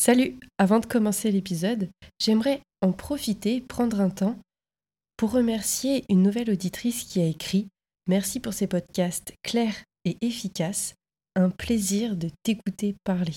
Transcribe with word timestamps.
Salut 0.00 0.38
Avant 0.58 0.78
de 0.78 0.86
commencer 0.86 1.32
l'épisode, 1.32 1.90
j'aimerais 2.20 2.60
en 2.82 2.92
profiter, 2.92 3.60
prendre 3.60 4.00
un 4.00 4.10
temps 4.10 4.38
pour 5.16 5.32
remercier 5.32 6.04
une 6.08 6.22
nouvelle 6.22 6.52
auditrice 6.52 7.02
qui 7.02 7.20
a 7.20 7.26
écrit 7.26 7.66
Merci 8.06 8.38
pour 8.38 8.52
ces 8.52 8.68
podcasts 8.68 9.34
clairs 9.42 9.74
et 10.04 10.16
efficaces. 10.20 10.94
Un 11.34 11.50
plaisir 11.50 12.14
de 12.14 12.30
t'écouter 12.44 12.94
parler. 13.02 13.34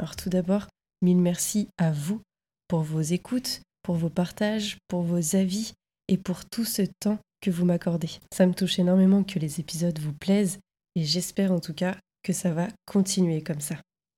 Alors 0.00 0.16
tout 0.16 0.30
d'abord, 0.30 0.66
mille 1.00 1.20
merci 1.20 1.68
à 1.78 1.92
vous 1.92 2.20
pour 2.66 2.80
vos 2.80 3.00
écoutes, 3.00 3.60
pour 3.84 3.94
vos 3.94 4.10
partages, 4.10 4.78
pour 4.88 5.02
vos 5.02 5.36
avis 5.36 5.74
et 6.08 6.18
pour 6.18 6.44
tout 6.44 6.64
ce 6.64 6.82
temps 6.98 7.20
que 7.40 7.52
vous 7.52 7.64
m'accordez. 7.64 8.10
Ça 8.32 8.46
me 8.46 8.54
touche 8.54 8.80
énormément 8.80 9.22
que 9.22 9.38
les 9.38 9.60
épisodes 9.60 10.00
vous 10.00 10.12
plaisent 10.12 10.58
et 10.96 11.04
j'espère 11.04 11.52
en 11.52 11.60
tout 11.60 11.72
cas 11.72 11.96
que 12.24 12.32
ça 12.32 12.52
va 12.52 12.66
continuer 12.84 13.42
comme 13.42 13.60
ça. 13.60 13.76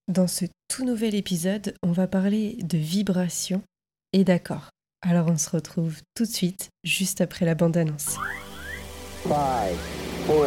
Dans 0.08 0.28
ce 0.28 0.44
tout 0.68 0.84
nouvel 0.84 1.16
épisode, 1.16 1.74
on 1.82 1.90
va 1.90 2.06
parler 2.06 2.58
de 2.62 2.78
vibrations 2.78 3.62
et 4.12 4.22
d'accords. 4.22 4.70
Alors 5.02 5.26
on 5.26 5.36
se 5.36 5.50
retrouve 5.50 5.96
tout 6.14 6.22
de 6.22 6.30
suite, 6.30 6.68
juste 6.84 7.20
après 7.20 7.44
la 7.44 7.56
bande-annonce. 7.56 8.16
5, 9.24 9.32
4, 9.32 9.74
3, 10.26 10.44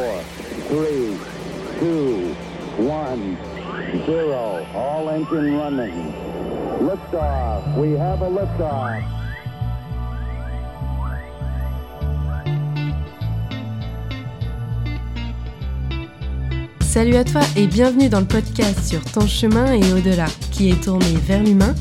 2, 1.81 2.31
1, 2.79 4.05
0, 4.05 4.33
all 4.75 5.09
engine 5.09 5.57
running. 5.57 6.13
Liftoff, 6.79 7.77
we 7.77 7.97
have 7.99 8.21
a 8.21 8.29
liftoff. 8.29 9.18
Salut 16.89 17.17
à 17.17 17.23
toi 17.23 17.41
et 17.55 17.67
bienvenue 17.67 18.09
dans 18.09 18.19
le 18.19 18.25
podcast 18.25 18.83
sur 18.83 18.99
ton 19.03 19.27
chemin 19.27 19.73
et 19.73 19.93
au-delà, 19.93 20.25
qui 20.51 20.71
est 20.71 20.83
tourné 20.83 21.05
vers 21.27 21.43
l'humain 21.43 21.75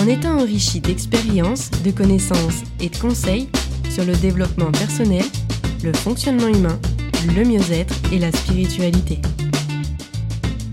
en 0.00 0.06
étant 0.06 0.38
enrichi 0.38 0.80
d'expériences, 0.80 1.68
de 1.84 1.90
connaissances 1.90 2.62
et 2.78 2.88
de 2.88 2.96
conseils 2.96 3.48
sur 3.90 4.04
le 4.04 4.14
développement 4.14 4.70
personnel, 4.70 5.24
le 5.82 5.92
fonctionnement 5.92 6.46
humain, 6.46 6.78
le 7.34 7.44
mieux-être 7.44 7.92
et 8.12 8.20
la 8.20 8.30
spiritualité. 8.30 9.18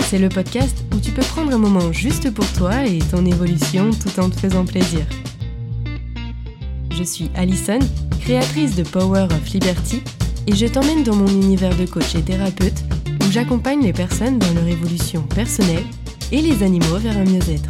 C'est 0.07 0.19
le 0.19 0.29
podcast 0.29 0.77
où 0.93 0.99
tu 0.99 1.09
peux 1.09 1.23
prendre 1.23 1.51
un 1.51 1.57
moment 1.57 1.91
juste 1.91 2.31
pour 2.31 2.45
toi 2.53 2.85
et 2.85 2.99
ton 2.99 3.25
évolution 3.25 3.89
tout 3.89 4.19
en 4.19 4.29
te 4.29 4.39
faisant 4.39 4.65
plaisir. 4.65 5.01
Je 6.95 7.03
suis 7.03 7.31
Alison, 7.33 7.79
créatrice 8.21 8.75
de 8.75 8.83
Power 8.83 9.23
of 9.31 9.49
Liberty, 9.51 10.03
et 10.45 10.55
je 10.55 10.67
t'emmène 10.67 11.03
dans 11.03 11.15
mon 11.15 11.27
univers 11.27 11.75
de 11.75 11.87
coach 11.87 12.13
et 12.13 12.21
thérapeute 12.21 12.83
j'accompagne 13.31 13.81
les 13.83 13.93
personnes 13.93 14.39
dans 14.39 14.53
leur 14.53 14.67
évolution 14.67 15.21
personnelle 15.21 15.83
et 16.31 16.41
les 16.41 16.63
animaux 16.63 16.97
vers 16.97 17.17
un 17.17 17.25
mieux-être. 17.25 17.69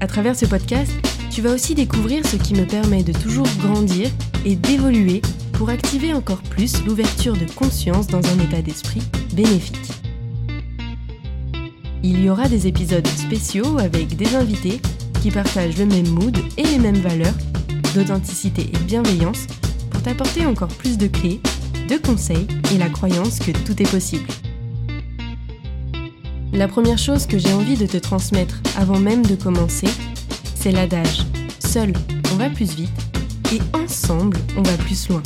À 0.00 0.06
travers 0.06 0.36
ce 0.36 0.46
podcast, 0.46 0.92
tu 1.30 1.42
vas 1.42 1.52
aussi 1.52 1.74
découvrir 1.74 2.26
ce 2.26 2.36
qui 2.36 2.54
me 2.54 2.64
permet 2.64 3.02
de 3.02 3.12
toujours 3.12 3.46
grandir 3.60 4.08
et 4.44 4.56
d'évoluer 4.56 5.22
pour 5.52 5.70
activer 5.70 6.12
encore 6.14 6.42
plus 6.42 6.84
l'ouverture 6.84 7.36
de 7.36 7.46
conscience 7.54 8.06
dans 8.06 8.18
un 8.18 8.38
état 8.42 8.62
d'esprit 8.62 9.02
bénéfique. 9.34 9.76
Il 12.02 12.22
y 12.22 12.30
aura 12.30 12.48
des 12.48 12.66
épisodes 12.66 13.06
spéciaux 13.06 13.78
avec 13.78 14.16
des 14.16 14.34
invités 14.34 14.80
qui 15.22 15.30
partagent 15.30 15.78
le 15.78 15.86
même 15.86 16.08
mood 16.08 16.36
et 16.56 16.64
les 16.64 16.78
mêmes 16.78 16.96
valeurs 16.96 17.34
d'authenticité 17.94 18.62
et 18.62 18.84
bienveillance 18.84 19.46
pour 19.90 20.02
t'apporter 20.02 20.46
encore 20.46 20.68
plus 20.68 20.96
de 20.98 21.06
clés 21.06 21.40
conseils 21.98 22.46
et 22.74 22.78
la 22.78 22.88
croyance 22.88 23.38
que 23.38 23.50
tout 23.50 23.80
est 23.82 23.90
possible. 23.90 24.26
La 26.52 26.68
première 26.68 26.98
chose 26.98 27.26
que 27.26 27.38
j'ai 27.38 27.52
envie 27.52 27.76
de 27.76 27.86
te 27.86 27.96
transmettre 27.96 28.60
avant 28.76 28.98
même 28.98 29.24
de 29.24 29.34
commencer, 29.34 29.88
c'est 30.54 30.72
l'adage 30.72 31.24
Seul, 31.58 31.92
on 32.32 32.36
va 32.36 32.50
plus 32.50 32.74
vite 32.74 32.90
et 33.52 33.60
ensemble, 33.76 34.36
on 34.56 34.62
va 34.62 34.76
plus 34.76 35.08
loin. 35.08 35.22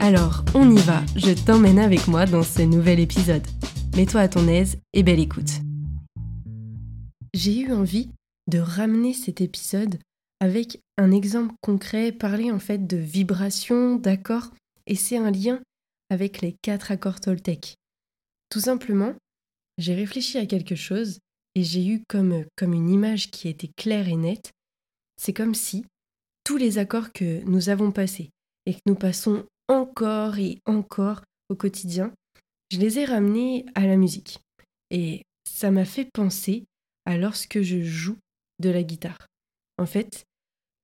Alors, 0.00 0.44
on 0.54 0.70
y 0.70 0.78
va, 0.78 1.02
je 1.16 1.32
t'emmène 1.32 1.78
avec 1.78 2.08
moi 2.08 2.26
dans 2.26 2.42
ce 2.42 2.62
nouvel 2.62 3.00
épisode. 3.00 3.46
Mets-toi 3.96 4.22
à 4.22 4.28
ton 4.28 4.48
aise 4.48 4.78
et 4.92 5.02
belle 5.02 5.20
écoute. 5.20 5.60
J'ai 7.34 7.60
eu 7.60 7.72
envie 7.72 8.10
de 8.50 8.58
ramener 8.58 9.12
cet 9.12 9.40
épisode 9.40 9.98
avec 10.40 10.80
un 10.98 11.10
exemple 11.10 11.54
concret, 11.60 12.12
parler 12.12 12.50
en 12.50 12.58
fait 12.58 12.86
de 12.86 12.96
vibrations, 12.96 13.96
d'accords 13.96 14.50
et 14.86 14.94
c'est 14.94 15.16
un 15.16 15.30
lien 15.30 15.62
avec 16.10 16.40
les 16.40 16.54
quatre 16.62 16.90
accords 16.90 17.20
Toltec. 17.20 17.74
Tout 18.50 18.60
simplement, 18.60 19.14
j'ai 19.78 19.94
réfléchi 19.94 20.38
à 20.38 20.46
quelque 20.46 20.76
chose 20.76 21.18
et 21.54 21.64
j'ai 21.64 21.86
eu 21.86 22.02
comme, 22.08 22.44
comme 22.56 22.72
une 22.72 22.90
image 22.90 23.30
qui 23.30 23.48
était 23.48 23.70
claire 23.76 24.08
et 24.08 24.16
nette. 24.16 24.52
C'est 25.16 25.32
comme 25.32 25.54
si 25.54 25.84
tous 26.44 26.56
les 26.56 26.78
accords 26.78 27.12
que 27.12 27.42
nous 27.44 27.68
avons 27.68 27.90
passés 27.90 28.30
et 28.66 28.74
que 28.74 28.80
nous 28.86 28.94
passons 28.94 29.46
encore 29.68 30.38
et 30.38 30.58
encore 30.66 31.22
au 31.48 31.54
quotidien, 31.54 32.12
je 32.70 32.78
les 32.78 32.98
ai 32.98 33.04
ramenés 33.04 33.64
à 33.74 33.86
la 33.86 33.96
musique. 33.96 34.40
Et 34.90 35.22
ça 35.48 35.70
m'a 35.70 35.84
fait 35.84 36.08
penser 36.12 36.64
à 37.06 37.16
lorsque 37.16 37.62
je 37.62 37.82
joue 37.82 38.18
de 38.60 38.70
la 38.70 38.82
guitare. 38.82 39.26
En 39.78 39.86
fait, 39.86 40.24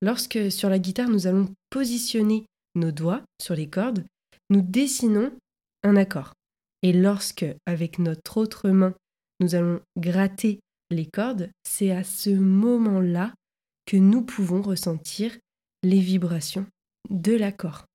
lorsque 0.01 0.51
sur 0.51 0.69
la 0.69 0.79
guitare 0.79 1.09
nous 1.09 1.27
allons 1.27 1.53
positionner 1.69 2.45
nos 2.75 2.91
doigts 2.91 3.23
sur 3.41 3.55
les 3.55 3.69
cordes, 3.69 4.05
nous 4.49 4.61
dessinons 4.61 5.31
un 5.83 5.95
accord. 5.95 6.33
Et 6.83 6.93
lorsque, 6.93 7.45
avec 7.65 7.99
notre 7.99 8.37
autre 8.37 8.69
main, 8.69 8.95
nous 9.39 9.55
allons 9.55 9.81
gratter 9.97 10.59
les 10.89 11.05
cordes, 11.05 11.49
c'est 11.63 11.91
à 11.91 12.03
ce 12.03 12.29
moment-là 12.29 13.33
que 13.85 13.97
nous 13.97 14.23
pouvons 14.23 14.61
ressentir 14.61 15.37
les 15.83 15.99
vibrations 15.99 16.65
de 17.09 17.33
l'accord. 17.33 17.85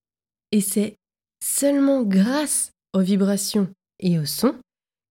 Et 0.52 0.60
c'est 0.60 0.96
seulement 1.42 2.02
grâce 2.02 2.70
aux 2.92 3.00
vibrations 3.00 3.68
et 4.00 4.18
au 4.18 4.24
son 4.24 4.58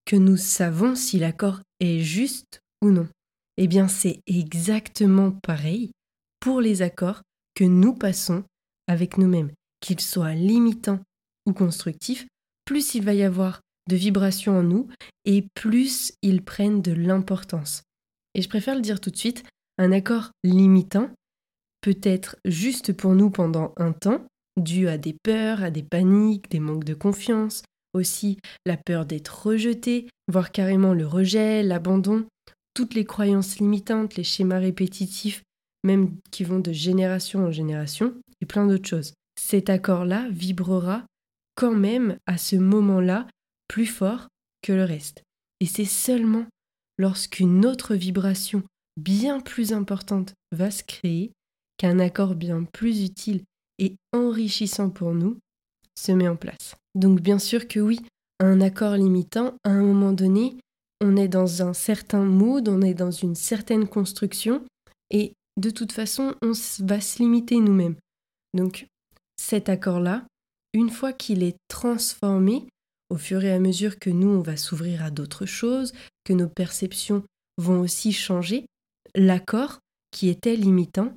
que 0.05 0.15
nous 0.15 0.37
savons 0.37 0.95
si 0.95 1.19
l'accord 1.19 1.61
est 1.79 1.99
juste 1.99 2.59
ou 2.81 2.91
non. 2.91 3.07
Eh 3.57 3.67
bien, 3.67 3.87
c'est 3.87 4.19
exactement 4.27 5.31
pareil 5.31 5.91
pour 6.39 6.61
les 6.61 6.81
accords 6.81 7.21
que 7.55 7.63
nous 7.63 7.93
passons 7.93 8.43
avec 8.87 9.17
nous-mêmes, 9.17 9.51
qu'ils 9.79 10.01
soient 10.01 10.33
limitants 10.33 10.99
ou 11.45 11.53
constructifs, 11.53 12.25
plus 12.65 12.95
il 12.95 13.03
va 13.03 13.13
y 13.13 13.23
avoir 13.23 13.61
de 13.89 13.95
vibrations 13.95 14.57
en 14.57 14.63
nous 14.63 14.87
et 15.25 15.45
plus 15.53 16.13
ils 16.21 16.41
prennent 16.41 16.81
de 16.81 16.91
l'importance. 16.91 17.83
Et 18.33 18.41
je 18.41 18.49
préfère 18.49 18.75
le 18.75 18.81
dire 18.81 18.99
tout 18.99 19.11
de 19.11 19.17
suite, 19.17 19.43
un 19.77 19.91
accord 19.91 20.31
limitant 20.43 21.09
peut 21.81 21.99
être 22.01 22.37
juste 22.45 22.93
pour 22.93 23.13
nous 23.13 23.29
pendant 23.29 23.73
un 23.77 23.91
temps, 23.91 24.25
dû 24.57 24.87
à 24.87 24.97
des 24.97 25.15
peurs, 25.21 25.63
à 25.63 25.69
des 25.69 25.83
paniques, 25.83 26.49
des 26.49 26.59
manques 26.59 26.83
de 26.83 26.93
confiance, 26.93 27.61
aussi 27.93 28.37
la 28.65 28.77
peur 28.77 29.05
d'être 29.05 29.45
rejeté, 29.45 30.07
voire 30.31 30.51
carrément 30.51 30.93
le 30.93 31.05
rejet, 31.05 31.61
l'abandon, 31.61 32.25
toutes 32.73 32.93
les 32.93 33.05
croyances 33.05 33.59
limitantes, 33.59 34.15
les 34.15 34.23
schémas 34.23 34.59
répétitifs, 34.59 35.43
même 35.83 36.17
qui 36.31 36.43
vont 36.43 36.59
de 36.59 36.73
génération 36.73 37.45
en 37.45 37.51
génération, 37.51 38.15
plein 38.45 38.67
d'autres 38.67 38.87
choses. 38.87 39.13
Cet 39.39 39.69
accord-là 39.69 40.27
vibrera 40.29 41.03
quand 41.55 41.75
même 41.75 42.17
à 42.25 42.37
ce 42.37 42.55
moment-là 42.55 43.27
plus 43.67 43.85
fort 43.85 44.27
que 44.61 44.73
le 44.73 44.83
reste. 44.83 45.23
Et 45.59 45.65
c'est 45.65 45.85
seulement 45.85 46.45
lorsqu'une 46.97 47.65
autre 47.65 47.95
vibration 47.95 48.63
bien 48.97 49.39
plus 49.39 49.73
importante 49.73 50.33
va 50.51 50.71
se 50.71 50.83
créer 50.83 51.31
qu'un 51.77 51.99
accord 51.99 52.35
bien 52.35 52.63
plus 52.63 53.03
utile 53.03 53.43
et 53.79 53.95
enrichissant 54.13 54.89
pour 54.89 55.13
nous 55.13 55.37
se 55.97 56.11
met 56.11 56.27
en 56.27 56.35
place. 56.35 56.75
Donc 56.93 57.21
bien 57.21 57.39
sûr 57.39 57.67
que 57.67 57.79
oui, 57.79 57.99
un 58.39 58.61
accord 58.61 58.95
limitant, 58.95 59.55
à 59.63 59.69
un 59.69 59.81
moment 59.81 60.13
donné, 60.13 60.57
on 61.01 61.17
est 61.17 61.27
dans 61.27 61.61
un 61.61 61.73
certain 61.73 62.23
mood, 62.23 62.67
on 62.67 62.81
est 62.81 62.93
dans 62.93 63.11
une 63.11 63.35
certaine 63.35 63.87
construction, 63.87 64.63
et 65.09 65.33
de 65.57 65.69
toute 65.69 65.91
façon, 65.91 66.35
on 66.41 66.51
va 66.79 67.01
se 67.01 67.19
limiter 67.19 67.57
nous-mêmes. 67.57 67.95
Donc 68.55 68.87
cet 69.37 69.69
accord-là, 69.69 70.25
une 70.73 70.89
fois 70.89 71.13
qu'il 71.13 71.43
est 71.43 71.57
transformé, 71.67 72.67
au 73.09 73.17
fur 73.17 73.43
et 73.43 73.51
à 73.51 73.59
mesure 73.59 73.99
que 73.99 74.09
nous, 74.09 74.29
on 74.29 74.41
va 74.41 74.57
s'ouvrir 74.57 75.03
à 75.03 75.11
d'autres 75.11 75.45
choses, 75.45 75.93
que 76.23 76.33
nos 76.33 76.49
perceptions 76.49 77.23
vont 77.57 77.81
aussi 77.81 78.11
changer, 78.11 78.65
l'accord 79.13 79.79
qui 80.11 80.29
était 80.29 80.55
limitant 80.55 81.13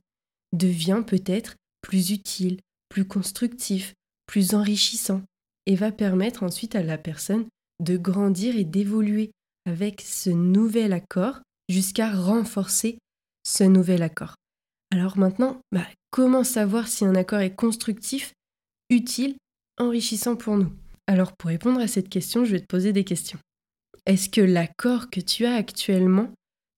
devient 0.52 1.02
peut-être 1.06 1.55
plus 1.81 2.11
utile, 2.11 2.61
plus 2.88 3.06
constructif, 3.06 3.94
plus 4.26 4.55
enrichissant, 4.55 5.23
et 5.67 5.76
va 5.76 5.93
permettre 5.93 6.43
ensuite 6.43 6.75
à 6.75 6.82
la 6.82 6.99
personne 6.99 7.46
de 7.81 7.96
grandir 7.96 8.56
et 8.56 8.64
d'évoluer 8.64 9.31
avec 9.67 10.00
ce 10.00 10.31
nouvel 10.31 10.93
accord 10.93 11.40
jusqu'à 11.69 12.11
renforcer 12.11 12.99
ce 13.46 13.64
nouvel 13.64 14.02
accord. 14.02 14.35
Alors 14.93 15.19
maintenant, 15.19 15.61
bah, 15.73 15.87
comment 16.11 16.45
savoir 16.45 16.89
si 16.89 17.05
un 17.05 17.15
accord 17.15 17.41
est 17.41 17.55
constructif, 17.55 18.33
utile, 18.91 19.37
enrichissant 19.79 20.37
pour 20.37 20.57
nous? 20.57 20.73
Alors 21.07 21.33
pour 21.37 21.49
répondre 21.49 21.81
à 21.81 21.89
cette 21.89 22.09
question, 22.09 22.45
je 22.45 22.53
vais 22.53 22.61
te 22.61 22.67
poser 22.67 22.93
des 22.93 23.05
questions. 23.05 23.39
Est-ce 24.07 24.29
que 24.29 24.41
l'accord 24.41 25.11
que 25.11 25.21
tu 25.21 25.45
as 25.47 25.55
actuellement 25.55 26.31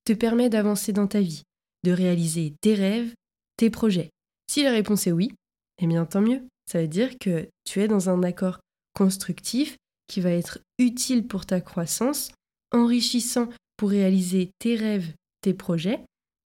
te 0.04 0.12
permet 0.12 0.48
d'avancer 0.48 0.92
dans 0.92 1.06
ta 1.06 1.20
vie, 1.20 1.42
de 1.84 1.92
réaliser 1.92 2.54
tes 2.60 2.74
rêves, 2.74 3.12
tes 3.56 3.70
projets? 3.70 4.10
Si 4.50 4.62
la 4.62 4.72
réponse 4.72 5.06
est 5.06 5.12
oui, 5.12 5.32
eh 5.80 5.86
bien 5.86 6.04
tant 6.06 6.20
mieux. 6.20 6.42
Ça 6.70 6.80
veut 6.80 6.88
dire 6.88 7.18
que 7.18 7.48
tu 7.64 7.80
es 7.80 7.88
dans 7.88 8.10
un 8.10 8.22
accord 8.22 8.60
constructif 8.94 9.76
qui 10.06 10.20
va 10.20 10.30
être 10.30 10.58
utile 10.78 11.26
pour 11.26 11.46
ta 11.46 11.60
croissance, 11.60 12.32
enrichissant 12.72 13.48
pour 13.76 13.90
réaliser 13.90 14.50
tes 14.58 14.76
rêves, 14.76 15.12
tes 15.40 15.54
projets. 15.54 16.00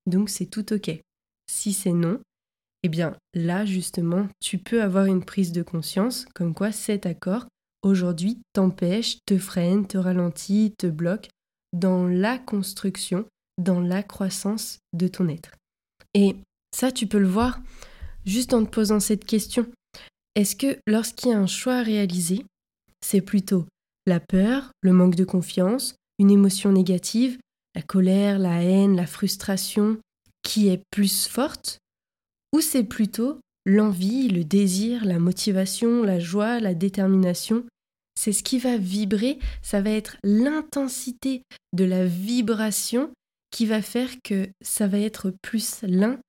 Donc 0.06 0.28
c'est 0.28 0.46
tout 0.46 0.72
OK. 0.72 0.90
Si 1.50 1.72
c'est 1.72 1.92
non, 1.92 2.20
eh 2.84 2.88
bien 2.88 3.16
là 3.34 3.64
justement, 3.64 4.28
tu 4.40 4.58
peux 4.58 4.82
avoir 4.82 5.06
une 5.06 5.24
prise 5.24 5.52
de 5.52 5.62
conscience 5.62 6.26
comme 6.34 6.54
quoi 6.54 6.70
cet 6.70 7.06
accord 7.06 7.46
aujourd'hui 7.82 8.40
t'empêche, 8.52 9.18
te 9.26 9.38
freine, 9.38 9.86
te 9.86 9.98
ralentit, 9.98 10.74
te 10.78 10.86
bloque 10.86 11.28
dans 11.72 12.06
la 12.06 12.38
construction, 12.38 13.26
dans 13.60 13.80
la 13.80 14.02
croissance 14.02 14.78
de 14.92 15.08
ton 15.08 15.28
être. 15.28 15.50
Et 16.14 16.36
ça, 16.74 16.92
tu 16.92 17.06
peux 17.06 17.18
le 17.18 17.28
voir 17.28 17.60
juste 18.24 18.54
en 18.54 18.64
te 18.64 18.70
posant 18.70 19.00
cette 19.00 19.24
question. 19.24 19.66
Est-ce 20.34 20.54
que 20.54 20.78
lorsqu'il 20.86 21.30
y 21.30 21.34
a 21.34 21.38
un 21.38 21.46
choix 21.46 21.76
à 21.76 21.82
réaliser, 21.82 22.44
c'est 23.00 23.20
plutôt 23.20 23.66
la 24.06 24.20
peur, 24.20 24.72
le 24.82 24.92
manque 24.92 25.14
de 25.14 25.24
confiance, 25.24 25.94
une 26.18 26.30
émotion 26.30 26.72
négative, 26.72 27.38
la 27.74 27.82
colère, 27.82 28.38
la 28.38 28.62
haine, 28.62 28.96
la 28.96 29.06
frustration 29.06 29.98
qui 30.42 30.68
est 30.68 30.82
plus 30.90 31.26
forte, 31.26 31.78
ou 32.54 32.60
c'est 32.60 32.84
plutôt 32.84 33.40
l'envie, 33.66 34.28
le 34.28 34.44
désir, 34.44 35.04
la 35.04 35.18
motivation, 35.18 36.04
la 36.04 36.20
joie, 36.20 36.60
la 36.60 36.72
détermination? 36.72 37.64
C'est 38.16 38.32
ce 38.32 38.44
qui 38.44 38.60
va 38.60 38.76
vibrer, 38.76 39.40
ça 39.60 39.82
va 39.82 39.90
être 39.90 40.18
l'intensité 40.22 41.42
de 41.72 41.84
la 41.84 42.06
vibration 42.06 43.10
qui 43.50 43.66
va 43.66 43.82
faire 43.82 44.08
que 44.22 44.48
ça 44.62 44.86
va 44.86 45.00
être 45.00 45.34
plus 45.42 45.80
l'un 45.82 46.20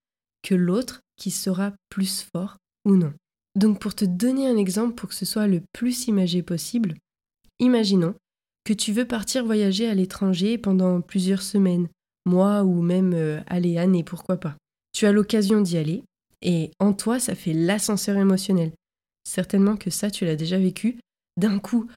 que 0.42 0.56
l'autre 0.56 1.02
qui 1.16 1.30
sera 1.30 1.74
plus 1.90 2.26
fort 2.34 2.58
ou 2.86 2.96
non. 2.96 3.14
Donc 3.56 3.80
pour 3.80 3.94
te 3.94 4.06
donner 4.06 4.48
un 4.48 4.58
exemple 4.58 4.96
pour 4.96 5.10
que 5.10 5.16
ce 5.16 5.26
soit 5.26 5.46
le 5.46 5.62
plus 5.74 6.08
imagé 6.08 6.42
possible, 6.42 6.96
imaginons 7.60 8.16
que 8.64 8.74
tu 8.74 8.92
veux 8.94 9.06
partir 9.06 9.46
voyager 9.46 9.88
à 9.88 9.94
l'étranger 9.94 10.58
pendant 10.58 11.02
plusieurs 11.02 11.44
semaines, 11.44 11.88
mois 12.26 12.64
ou 12.64 12.82
même 12.82 13.14
euh, 13.14 13.42
aller 13.46 13.78
années, 13.78 14.04
pourquoi 14.04 14.38
pas. 14.38 14.58
Tu 14.92 15.06
as 15.06 15.12
l'occasion 15.12 15.62
d'y 15.62 15.78
aller 15.78 16.04
et 16.42 16.72
en 16.80 16.94
toi 16.94 17.20
ça 17.20 17.36
fait 17.36 17.54
l'ascenseur 17.54 18.18
émotionnel. 18.18 18.72
Certainement 19.24 19.78
que 19.78 19.90
ça 19.90 20.12
tu 20.12 20.26
l'as 20.26 20.36
déjà 20.36 20.58
vécu, 20.58 21.00
d'un 21.38 21.60
coup, 21.60 21.88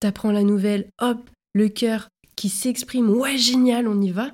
t'apprends 0.00 0.32
la 0.32 0.42
nouvelle, 0.42 0.90
hop, 1.00 1.28
le 1.54 1.68
cœur 1.68 2.08
qui 2.36 2.48
s'exprime, 2.48 3.10
ouais, 3.10 3.36
génial, 3.36 3.88
on 3.88 4.00
y 4.00 4.10
va. 4.10 4.32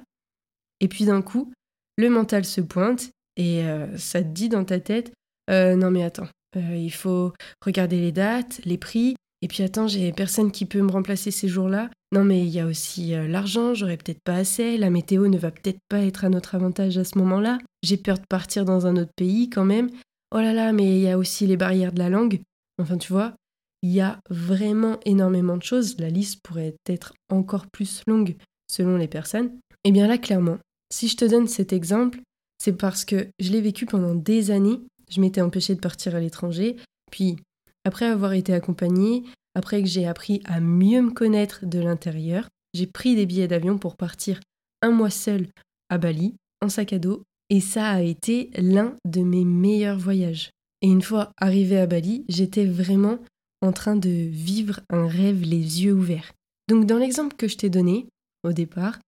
Et 0.80 0.88
puis 0.88 1.06
d'un 1.06 1.22
coup, 1.22 1.52
le 1.96 2.10
mental 2.10 2.44
se 2.44 2.60
pointe 2.60 3.10
et 3.36 3.64
euh, 3.64 3.96
ça 3.96 4.22
te 4.22 4.28
dit 4.28 4.48
dans 4.48 4.64
ta 4.64 4.80
tête, 4.80 5.12
euh, 5.50 5.74
non 5.74 5.90
mais 5.90 6.04
attends, 6.04 6.28
euh, 6.56 6.76
il 6.76 6.92
faut 6.92 7.32
regarder 7.64 8.00
les 8.00 8.12
dates, 8.12 8.60
les 8.64 8.78
prix, 8.78 9.16
et 9.44 9.46
puis 9.46 9.62
attends, 9.62 9.86
j'ai 9.86 10.10
personne 10.10 10.50
qui 10.50 10.64
peut 10.64 10.80
me 10.80 10.90
remplacer 10.90 11.30
ces 11.30 11.48
jours-là. 11.48 11.90
Non 12.12 12.24
mais 12.24 12.40
il 12.40 12.48
y 12.48 12.60
a 12.60 12.66
aussi 12.66 13.10
l'argent, 13.28 13.74
j'aurais 13.74 13.98
peut-être 13.98 14.22
pas 14.24 14.36
assez, 14.36 14.78
la 14.78 14.88
météo 14.88 15.28
ne 15.28 15.36
va 15.36 15.50
peut-être 15.50 15.80
pas 15.90 15.98
être 15.98 16.24
à 16.24 16.30
notre 16.30 16.54
avantage 16.54 16.96
à 16.96 17.04
ce 17.04 17.18
moment-là. 17.18 17.58
J'ai 17.82 17.98
peur 17.98 18.16
de 18.16 18.24
partir 18.26 18.64
dans 18.64 18.86
un 18.86 18.96
autre 18.96 19.12
pays 19.14 19.50
quand 19.50 19.66
même. 19.66 19.90
Oh 20.34 20.38
là 20.38 20.54
là, 20.54 20.72
mais 20.72 20.96
il 20.96 21.02
y 21.02 21.10
a 21.10 21.18
aussi 21.18 21.46
les 21.46 21.58
barrières 21.58 21.92
de 21.92 21.98
la 21.98 22.08
langue. 22.08 22.40
Enfin 22.80 22.96
tu 22.96 23.12
vois, 23.12 23.34
il 23.82 23.90
y 23.90 24.00
a 24.00 24.18
vraiment 24.30 24.98
énormément 25.04 25.58
de 25.58 25.62
choses, 25.62 25.98
la 25.98 26.08
liste 26.08 26.40
pourrait 26.42 26.76
être 26.86 27.12
encore 27.30 27.66
plus 27.70 28.00
longue 28.06 28.36
selon 28.66 28.96
les 28.96 29.08
personnes. 29.08 29.48
Et 29.84 29.90
eh 29.90 29.92
bien 29.92 30.06
là, 30.06 30.16
clairement, 30.16 30.56
si 30.90 31.06
je 31.06 31.18
te 31.18 31.26
donne 31.26 31.48
cet 31.48 31.74
exemple, 31.74 32.20
c'est 32.56 32.78
parce 32.78 33.04
que 33.04 33.28
je 33.40 33.52
l'ai 33.52 33.60
vécu 33.60 33.84
pendant 33.84 34.14
des 34.14 34.50
années, 34.50 34.80
je 35.10 35.20
m'étais 35.20 35.42
empêchée 35.42 35.74
de 35.74 35.80
partir 35.80 36.14
à 36.14 36.20
l'étranger, 36.20 36.76
puis 37.10 37.36
après 37.84 38.06
avoir 38.06 38.32
été 38.32 38.52
accompagnée, 38.52 39.24
après 39.54 39.82
que 39.82 39.88
j'ai 39.88 40.06
appris 40.06 40.40
à 40.44 40.60
mieux 40.60 41.02
me 41.02 41.10
connaître 41.10 41.66
de 41.66 41.78
l'intérieur, 41.78 42.48
j'ai 42.74 42.86
pris 42.86 43.14
des 43.14 43.26
billets 43.26 43.48
d'avion 43.48 43.78
pour 43.78 43.96
partir 43.96 44.40
un 44.82 44.90
mois 44.90 45.10
seul 45.10 45.48
à 45.88 45.98
Bali, 45.98 46.34
en 46.60 46.68
sac 46.68 46.92
à 46.92 46.98
dos, 46.98 47.22
et 47.50 47.60
ça 47.60 47.90
a 47.90 48.00
été 48.00 48.50
l'un 48.56 48.96
de 49.06 49.20
mes 49.20 49.44
meilleurs 49.44 49.98
voyages. 49.98 50.50
Et 50.82 50.88
une 50.88 51.02
fois 51.02 51.30
arrivée 51.38 51.78
à 51.78 51.86
Bali, 51.86 52.24
j'étais 52.28 52.66
vraiment 52.66 53.18
en 53.62 53.72
train 53.72 53.96
de 53.96 54.10
vivre 54.10 54.80
un 54.90 55.06
rêve 55.06 55.42
les 55.42 55.84
yeux 55.84 55.92
ouverts. 55.94 56.32
Donc 56.68 56.86
dans 56.86 56.98
l'exemple 56.98 57.36
que 57.36 57.48
je 57.48 57.56
t'ai 57.56 57.70
donné 57.70 58.06
au 58.42 58.52
départ, 58.52 58.98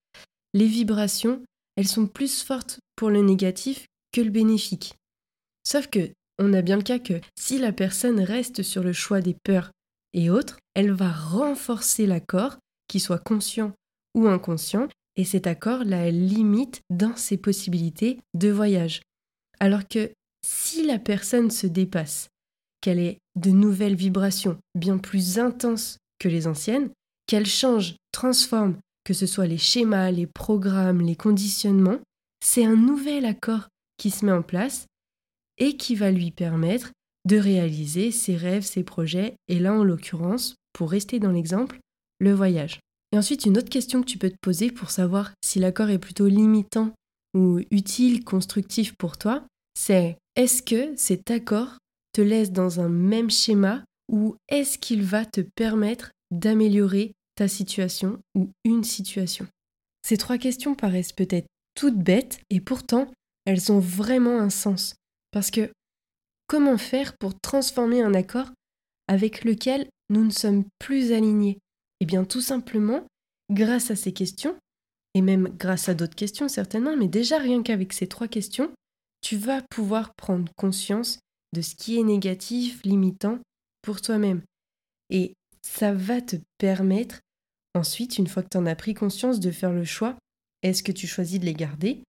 les 0.55 0.67
vibrations, 0.67 1.43
elles 1.77 1.89
sont 1.89 2.07
plus 2.07 2.43
fortes 2.43 2.79
pour 2.95 3.11
le 3.11 3.21
négatif 3.21 3.87
que 4.13 4.21
le 4.21 4.31
bénéfique. 4.31 4.95
Sauf 5.65 5.89
que 5.89 6.11
on 6.39 6.53
a 6.53 6.63
bien 6.63 6.77
le 6.77 6.83
cas 6.83 6.99
que 6.99 7.21
si 7.39 7.59
la 7.59 7.73
personne 7.73 8.21
reste 8.21 8.63
sur 8.63 8.83
le 8.83 8.93
choix 8.93 9.21
des 9.21 9.37
peurs 9.45 9.71
et 10.13 10.31
autres, 10.31 10.59
elle 10.75 10.93
va 10.93 11.11
renforcer 11.11 12.07
l'accord, 12.07 12.59
qu'il 12.89 13.01
soit 13.01 13.19
conscient 13.19 13.73
ou 14.15 14.27
inconscient, 14.29 14.89
et 15.17 15.25
cet 15.25 15.47
accord 15.47 15.85
la 15.85 16.11
limite 16.11 16.81
dans 16.91 17.17
ses 17.17 17.37
possibilités 17.37 18.21
de 18.35 18.51
voyage. 18.51 19.03
Alors 19.61 19.89
que 19.89 20.11
si 20.47 20.87
la 20.87 20.99
personne 20.99 21.51
se 21.51 21.67
dépasse, 21.67 22.29
qu'elle 22.81 22.99
ait 22.99 23.19
de 23.35 23.51
nouvelles 23.51 23.97
vibrations 23.97 24.59
bien 24.75 24.99
plus 24.99 25.39
intenses 25.39 25.99
que 26.19 26.29
les 26.29 26.47
anciennes, 26.47 26.91
qu'elle 27.27 27.47
change, 27.47 27.97
transforme, 28.13 28.79
que 29.05 29.15
ce 29.15 29.27
soit 29.27 29.47
les 29.47 29.59
schémas, 29.59 30.11
les 30.11 30.27
programmes, 30.27 31.01
les 31.01 31.17
conditionnements, 31.17 31.99
c'est 32.41 32.65
un 32.65 32.77
nouvel 32.77 33.25
accord 33.25 33.69
qui 33.99 34.11
se 34.11 34.25
met 34.25 34.33
en 34.33 34.43
place 34.43 34.87
et 35.59 35.77
qui 35.77 35.95
va 35.95 36.11
lui 36.11 36.31
permettre 36.31 36.93
de 37.27 37.37
réaliser 37.37 38.11
ses 38.13 38.37
rêves, 38.37 38.63
ses 38.63 38.85
projets, 38.85 39.35
et 39.49 39.59
là 39.59 39.73
en 39.73 39.83
l'occurrence, 39.83 40.55
pour 40.73 40.91
rester 40.91 41.19
dans 41.19 41.33
l'exemple, 41.33 41.79
le 42.21 42.33
voyage. 42.33 42.81
Et 43.13 43.19
ensuite, 43.19 43.45
une 43.47 43.59
autre 43.59 43.69
question 43.69 44.01
que 44.01 44.07
tu 44.07 44.19
peux 44.19 44.31
te 44.31 44.37
poser 44.41 44.71
pour 44.71 44.91
savoir 44.91 45.33
si 45.45 45.59
l'accord 45.59 45.91
est 45.91 45.99
plutôt 45.99 46.27
limitant 46.27 46.93
ou 47.35 47.61
utile, 47.71 48.25
constructif 48.25 48.95
pour 48.97 49.19
toi, 49.19 49.45
c'est 49.75 50.19
est-ce 50.37 50.63
que 50.63 50.95
cet 50.97 51.31
accord 51.31 51.79
te 52.13 52.21
laisse 52.21 52.53
dans 52.53 52.81
un 52.81 52.89
même 52.89 53.31
schéma 53.31 53.85
ou 54.11 54.37
est-ce 54.49 54.79
qu'il 54.79 55.03
va 55.03 55.25
te 55.25 55.41
permettre 55.41 56.11
d'améliorer 56.31 57.13
ta 57.35 57.49
situation 57.49 58.19
ou 58.35 58.51
une 58.65 58.85
situation? 58.85 59.47
Ces 60.03 60.17
trois 60.17 60.39
questions 60.39 60.75
paraissent 60.75 61.13
peut-être 61.13 61.47
toutes 61.75 61.99
bêtes 61.99 62.41
et 62.51 62.61
pourtant 62.61 63.11
elles 63.45 63.71
ont 63.71 63.81
vraiment 63.81 64.41
un 64.41 64.51
sens. 64.51 64.95
Parce 65.31 65.51
que 65.51 65.73
comment 66.47 66.79
faire 66.79 67.17
pour 67.19 67.39
transformer 67.41 68.03
un 68.03 68.15
accord 68.15 68.51
avec 69.09 69.45
lequel 69.45 69.89
nous 70.11 70.25
ne 70.25 70.31
sommes 70.31 70.65
plus 70.79 71.13
alignés? 71.13 71.59
Eh 72.01 72.07
bien 72.07 72.25
tout 72.25 72.41
simplement, 72.41 73.07
grâce 73.51 73.91
à 73.91 73.97
ces 73.97 74.13
questions, 74.13 74.57
et 75.15 75.23
même 75.23 75.49
grâce 75.59 75.89
à 75.89 75.95
d'autres 75.95 76.15
questions 76.15 76.49
certainement, 76.49 76.97
mais 76.97 77.09
déjà 77.09 77.39
rien 77.39 77.63
qu'avec 77.63 77.93
ces 77.93 78.07
trois 78.07 78.29
questions, 78.29 78.73
tu 79.23 79.37
vas 79.37 79.63
pouvoir 79.71 80.15
prendre 80.15 80.53
conscience 80.57 81.19
de 81.53 81.63
ce 81.63 81.75
qui 81.75 81.99
est 81.99 82.03
négatif, 82.03 82.83
limitant 82.85 83.39
pour 83.83 84.03
toi-même. 84.03 84.43
Et 85.11 85.35
ça 85.63 85.93
va 85.93 86.21
te 86.21 86.37
permettre, 86.59 87.21
ensuite, 87.75 88.19
une 88.19 88.27
fois 88.27 88.43
que 88.43 88.51
tu 88.51 88.59
en 88.59 88.67
as 88.67 88.77
pris 88.77 88.95
conscience, 88.95 89.41
de 89.41 89.51
faire 89.51 89.73
le 89.73 89.85
choix, 89.85 90.17
est-ce 90.63 90.83
que 90.83 90.93
tu 90.93 91.07
choisis 91.07 91.41
de 91.41 91.45
les 91.45 91.55
garder? 91.55 92.03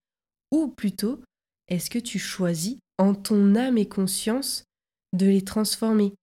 Ou 0.52 0.68
plutôt, 0.68 1.22
est-ce 1.70 1.90
que 1.90 2.00
tu 2.00 2.20
choisis 2.20 2.78
en 2.98 3.14
ton 3.14 3.56
âme 3.56 3.78
et 3.78 3.88
conscience 3.88 4.64
de 5.14 5.26
les 5.26 5.44
transformer 5.44 6.14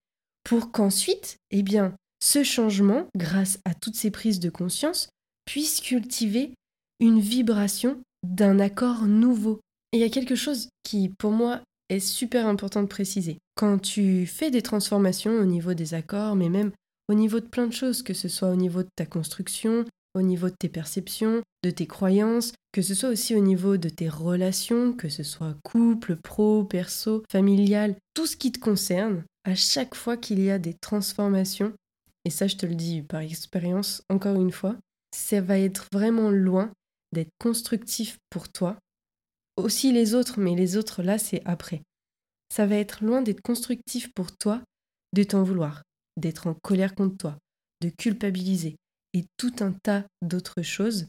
pour 0.45 0.73
qu'ensuite, 0.73 1.39
eh 1.51 1.63
bien, 1.63 1.95
ce 2.23 2.43
changement, 2.43 3.07
grâce 3.17 3.59
à 3.65 3.75
toutes 3.75 3.97
ces 3.97 4.11
prises 4.11 4.41
de 4.41 4.51
conscience, 4.51 5.09
puisse 5.47 5.81
cultiver 5.81 6.53
une 7.01 7.21
vibration 7.21 8.01
d'un 8.23 8.59
accord 8.61 9.03
nouveau. 9.03 9.61
Et 9.93 9.99
il 9.99 10.01
y 10.01 10.05
a 10.05 10.11
quelque 10.11 10.35
chose 10.35 10.69
qui, 10.83 11.11
pour 11.19 11.33
moi, 11.33 11.61
est 11.89 12.01
super 12.01 12.47
important 12.47 12.83
de 12.83 12.89
préciser. 12.89 13.39
Quand 13.57 13.79
tu 13.79 14.27
fais 14.27 14.51
des 14.51 14.63
transformations 14.63 15.33
au 15.33 15.45
niveau 15.45 15.75
des 15.75 15.95
accords, 15.95 16.35
mais 16.35 16.49
même 16.49 16.73
au 17.09 17.15
niveau 17.15 17.41
de 17.41 17.47
plein 17.47 17.67
de 17.67 17.73
choses, 17.73 18.03
que 18.03 18.15
ce 18.15 18.29
soit 18.29 18.51
au 18.51 18.57
niveau 18.57 18.83
de 18.83 18.89
ta 18.97 19.07
construction, 19.07 19.85
au 20.15 20.23
niveau 20.23 20.49
de 20.49 20.55
tes 20.55 20.69
perceptions, 20.69 21.43
de 21.63 21.71
tes 21.71 21.87
croyances, 21.87 22.53
que 22.73 22.83
ce 22.83 22.95
soit 22.95 23.09
aussi 23.09 23.35
au 23.35 23.41
niveau 23.41 23.77
de 23.77 23.89
tes 23.89 24.09
relations, 24.09 24.93
que 24.93 25.09
ce 25.09 25.23
soit 25.23 25.57
couple, 25.65 26.17
pro, 26.17 26.65
perso, 26.65 27.23
familial, 27.31 27.97
tout 28.15 28.27
ce 28.27 28.37
qui 28.37 28.53
te 28.53 28.61
concerne, 28.61 29.25
à 29.45 29.55
chaque 29.55 29.95
fois 29.95 30.17
qu'il 30.17 30.41
y 30.41 30.51
a 30.51 30.59
des 30.59 30.75
transformations, 30.75 31.73
et 32.25 32.31
ça 32.31 32.47
je 32.47 32.57
te 32.57 32.67
le 32.67 32.75
dis 32.75 33.03
par 33.03 33.21
expérience 33.21 34.03
encore 34.09 34.37
une 34.37 34.53
fois, 34.53 34.77
ça 35.15 35.41
va 35.41 35.59
être 35.59 35.87
vraiment 35.93 36.31
loin 36.31 36.73
d'être 37.13 37.33
constructif 37.39 38.19
pour 38.31 38.49
toi 38.49 38.77
aussi 39.57 39.93
les 39.93 40.15
autres, 40.15 40.41
mais 40.41 40.55
les 40.55 40.77
autres 40.77 41.03
là, 41.03 41.19
c'est 41.19 41.43
après. 41.45 41.83
Ça 42.53 42.67
va 42.67 42.77
être 42.77 43.05
loin 43.05 43.23
d'être 43.23 43.43
constructif 43.43 44.13
pour 44.15 44.37
toi 44.37 44.63
de 45.13 45.23
t'en 45.23 45.43
vouloir, 45.43 45.83
d'être 46.17 46.47
en 46.47 46.55
colère 46.55 46.95
contre 46.95 47.17
toi, 47.17 47.39
de 47.81 47.91
culpabiliser 47.91 48.77
et 49.15 49.25
tout 49.37 49.55
un 49.61 49.73
tas 49.73 50.05
d'autres 50.23 50.63
choses 50.63 51.07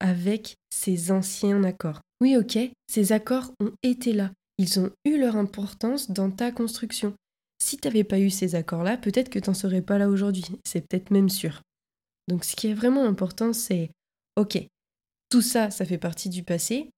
avec 0.00 0.56
ces 0.70 1.12
anciens 1.12 1.62
accords. 1.64 2.00
Oui, 2.20 2.36
ok, 2.36 2.58
ces 2.88 3.12
accords 3.12 3.52
ont 3.60 3.72
été 3.82 4.12
là. 4.12 4.30
Ils 4.58 4.80
ont 4.80 4.90
eu 5.04 5.18
leur 5.18 5.36
importance 5.36 6.10
dans 6.10 6.30
ta 6.30 6.52
construction. 6.52 7.14
Si 7.62 7.76
tu 7.76 7.86
n'avais 7.86 8.04
pas 8.04 8.18
eu 8.18 8.30
ces 8.30 8.54
accords-là, 8.54 8.96
peut-être 8.96 9.28
que 9.28 9.38
tu 9.38 9.50
n'en 9.50 9.54
serais 9.54 9.82
pas 9.82 9.98
là 9.98 10.08
aujourd'hui. 10.08 10.44
C'est 10.64 10.86
peut-être 10.86 11.10
même 11.10 11.28
sûr. 11.28 11.60
Donc 12.28 12.44
ce 12.44 12.56
qui 12.56 12.68
est 12.68 12.74
vraiment 12.74 13.04
important, 13.04 13.52
c'est, 13.52 13.90
ok, 14.36 14.64
tout 15.30 15.42
ça, 15.42 15.70
ça 15.70 15.84
fait 15.84 15.98
partie 15.98 16.28
du 16.28 16.42
passé. 16.42 16.90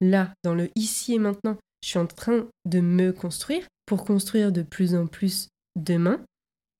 Là, 0.00 0.32
dans 0.42 0.54
le 0.54 0.70
ici 0.76 1.14
et 1.14 1.18
maintenant, 1.18 1.56
je 1.82 1.88
suis 1.88 1.98
en 1.98 2.06
train 2.06 2.46
de 2.64 2.80
me 2.80 3.12
construire 3.12 3.66
pour 3.86 4.04
construire 4.04 4.52
de 4.52 4.62
plus 4.62 4.94
en 4.94 5.06
plus 5.06 5.48
demain. 5.76 6.24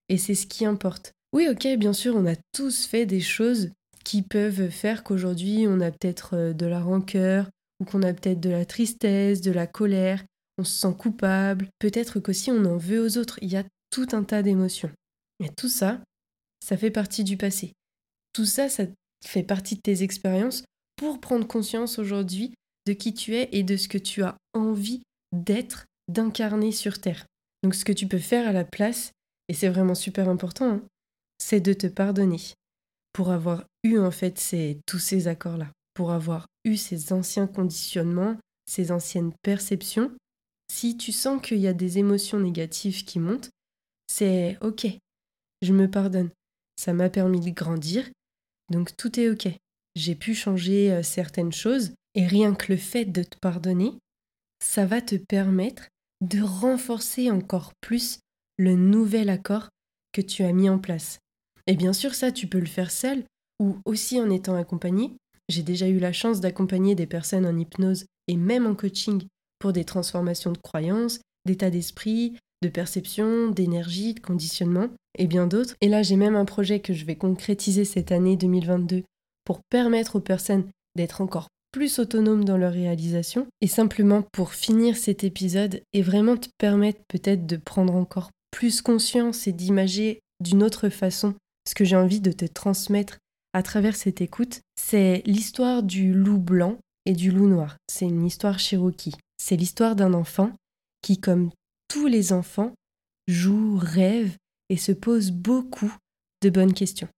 Et 0.09 0.19
c'est 0.19 0.35
ce 0.35 0.47
qui 0.47 0.67
importe. 0.67 1.13
Oui, 1.37 1.49
ok, 1.51 1.69
bien 1.77 1.93
sûr, 1.93 2.17
on 2.17 2.25
a 2.25 2.35
tous 2.53 2.87
fait 2.87 3.05
des 3.05 3.21
choses 3.21 3.69
qui 4.07 4.23
peuvent 4.23 4.71
faire 4.71 5.05
qu'aujourd'hui, 5.05 5.67
on 5.69 5.83
a 5.83 5.91
peut-être 5.91 6.35
euh, 6.35 6.53
de 6.55 6.65
la 6.65 6.81
rancœur, 6.81 7.51
ou 7.79 7.85
qu'on 7.85 8.03
a 8.05 8.15
peut-être 8.15 8.41
de 8.41 8.49
la 8.49 8.65
tristesse, 8.65 9.43
de 9.43 9.51
la 9.51 9.67
colère, 9.67 10.25
on 10.57 10.65
se 10.65 10.81
sent 10.81 10.95
coupable, 10.99 11.69
peut-être 11.79 12.21
qu'aussi 12.21 12.51
on 12.51 12.65
en 12.65 12.79
veut 12.79 13.03
aux 13.03 13.19
autres, 13.19 13.39
il 13.43 13.53
y 13.53 13.57
a 13.59 13.65
tout 13.91 14.07
un 14.13 14.25
tas 14.25 14.43
d'émotions. 14.43 14.91
Et 15.45 15.51
tout 15.51 15.69
ça, 15.69 16.01
ça 16.65 16.79
fait 16.79 16.91
partie 16.91 17.23
du 17.23 17.37
passé. 17.37 17.75
Tout 18.33 18.47
ça, 18.47 18.71
ça 18.71 18.85
fait 19.23 19.43
partie 19.43 19.77
de 19.77 19.83
tes 19.83 20.03
expériences 20.03 20.65
pour 20.97 21.21
prendre 21.21 21.47
conscience 21.47 21.99
aujourd'hui 21.99 22.55
de 22.87 22.95
qui 22.95 23.13
tu 23.13 23.37
es 23.37 23.51
et 23.53 23.63
de 23.63 23.77
ce 23.77 23.89
que 23.89 23.99
tu 23.99 24.23
as 24.23 24.39
envie 24.55 25.03
d'être, 25.33 25.85
d'incarner 26.09 26.73
sur 26.73 26.99
Terre. 26.99 27.27
Donc 27.63 27.75
ce 27.75 27.85
que 27.85 27.93
tu 27.93 28.09
peux 28.09 28.17
faire 28.17 28.49
à 28.49 28.53
la 28.53 28.65
place, 28.65 29.11
et 29.51 29.53
c'est 29.53 29.69
vraiment 29.69 29.95
super 29.95 30.31
important, 30.31 30.71
hein, 30.71 30.83
c'est 31.39 31.61
de 31.61 31.73
te 31.73 31.87
pardonner 31.87 32.41
pour 33.13 33.31
avoir 33.31 33.65
eu 33.83 33.99
en 33.99 34.11
fait 34.11 34.55
tous 34.87 34.99
ces 34.99 35.29
accords-là 35.29 35.71
pour 35.97 36.13
avoir 36.13 36.47
eu 36.65 36.77
ces 36.77 37.15
anciens 37.15 37.47
conditionnements, 37.47 38.37
ces 38.67 38.93
anciennes 38.93 39.33
perceptions, 39.43 40.15
si 40.71 40.99
tu 40.99 41.11
sens 41.11 41.41
qu'il 41.41 41.59
y 41.59 41.67
a 41.67 41.73
des 41.73 41.97
émotions 41.97 42.39
négatives 42.39 43.05
qui 43.05 43.19
montent, 43.19 43.49
c'est 44.07 44.59
OK, 44.61 44.87
je 45.63 45.73
me 45.73 45.91
pardonne. 45.91 46.31
Ça 46.79 46.93
m'a 46.93 47.09
permis 47.09 47.41
de 47.41 47.51
grandir, 47.51 48.07
donc 48.71 48.95
tout 48.99 49.19
est 49.19 49.31
OK. 49.31 49.49
J'ai 49.95 50.15
pu 50.15 50.35
changer 50.35 50.93
euh, 50.93 51.03
certaines 51.03 51.53
choses, 51.53 51.95
et 52.15 52.27
rien 52.27 52.55
que 52.55 52.71
le 52.71 52.79
fait 52.79 53.07
de 53.07 53.23
te 53.23 53.39
pardonner, 53.41 53.93
ça 54.63 54.85
va 54.85 55.01
te 55.01 55.17
permettre 55.17 55.89
de 56.21 56.43
renforcer 56.43 57.31
encore 57.31 57.73
plus 57.81 58.19
le 58.59 58.75
nouvel 58.75 59.31
accord 59.31 59.71
que 60.13 60.21
tu 60.21 60.43
as 60.43 60.53
mis 60.53 60.69
en 60.69 60.79
place. 60.79 61.21
Et 61.67 61.75
bien 61.75 61.93
sûr, 61.93 62.15
ça, 62.15 62.33
tu 62.33 62.47
peux 62.47 62.61
le 62.61 62.67
faire 62.67 62.91
seul 62.91 63.25
ou 63.61 63.77
aussi 63.85 64.21
en 64.21 64.31
étant 64.31 64.55
accompagné, 64.55 65.13
j'ai 65.49 65.63
déjà 65.63 65.89
eu 65.89 65.99
la 65.99 66.13
chance 66.13 66.41
d'accompagner 66.41 66.95
des 66.95 67.07
personnes 67.07 67.47
en 67.47 67.57
hypnose 67.57 68.07
et 68.29 68.37
même 68.37 68.67
en 68.67 68.75
coaching 68.75 69.23
pour 69.59 69.73
des 69.73 69.85
transformations 69.85 70.53
de 70.53 70.59
croyances, 70.59 71.21
d'état 71.47 71.71
d'esprit, 71.71 72.37
de 72.63 72.69
perception, 72.69 73.51
d'énergie, 73.51 74.15
de 74.15 74.21
conditionnement 74.21 74.89
et 75.19 75.27
bien 75.27 75.47
d'autres. 75.47 75.75
Et 75.81 75.89
là, 75.89 76.03
j'ai 76.03 76.17
même 76.17 76.37
un 76.37 76.45
projet 76.45 76.81
que 76.81 76.93
je 76.93 77.05
vais 77.05 77.17
concrétiser 77.17 77.85
cette 77.85 78.13
année 78.13 78.37
2022 78.37 79.03
pour 79.45 79.61
permettre 79.71 80.17
aux 80.17 80.21
personnes 80.21 80.69
d'être 80.97 81.21
encore 81.21 81.49
plus 81.73 81.99
autonomes 81.99 82.45
dans 82.45 82.57
leur 82.57 82.73
réalisation 82.73 83.47
et 83.61 83.67
simplement 83.67 84.23
pour 84.33 84.55
finir 84.55 84.97
cet 84.97 85.25
épisode 85.25 85.83
et 85.93 86.03
vraiment 86.03 86.37
te 86.37 86.49
permettre 86.59 87.01
peut-être 87.09 87.47
de 87.47 87.57
prendre 87.57 87.95
encore 87.95 88.31
plus 88.51 88.81
conscience 88.81 89.47
et 89.47 89.53
d'imager 89.53 90.21
d'une 90.41 90.63
autre 90.63 90.89
façon 90.89 91.35
ce 91.67 91.75
que 91.75 91.85
j'ai 91.85 91.97
envie 91.97 92.21
de 92.21 92.33
te 92.33 92.45
transmettre 92.45 93.19
à 93.53 93.63
travers 93.63 93.97
cette 93.97 94.21
écoute, 94.21 94.61
c'est 94.79 95.23
l'histoire 95.27 95.83
du 95.83 96.13
loup 96.13 96.39
blanc 96.39 96.79
et 97.07 97.13
du 97.13 97.31
loup 97.31 97.49
noir. 97.49 97.77
C'est 97.89 98.07
une 98.07 98.27
histoire 98.27 98.59
cherokee. 98.59 99.15
C'est 99.39 99.57
l'histoire 99.57 99.97
d'un 99.97 100.15
enfant 100.15 100.53
qui, 101.03 101.19
comme 101.19 101.51
tous 101.89 102.07
les 102.07 102.33
enfants, 102.33 102.75
joue, 103.29 103.79
rêve 103.79 104.37
et 104.69 104.77
se 104.77 104.93
pose 104.93 105.31
beaucoup 105.31 105.93
de 106.43 106.51
bonnes 106.51 106.75
questions. 106.75 107.09